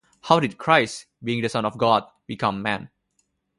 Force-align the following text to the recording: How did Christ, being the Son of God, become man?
How 0.21 0.39
did 0.39 0.57
Christ, 0.57 1.05
being 1.23 1.43
the 1.43 1.49
Son 1.49 1.63
of 1.63 1.77
God, 1.77 2.05
become 2.25 2.63
man? 2.63 2.89